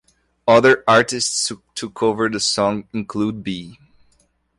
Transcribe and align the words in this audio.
Other 0.47 0.83
artists 0.87 1.51
to 1.75 1.89
cover 1.91 2.27
the 2.27 2.39
song 2.39 2.87
include 2.91 3.43
B. 3.43 3.77